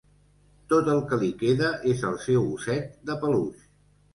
[0.73, 3.71] Tot el que li queda és el seu osset de peluix.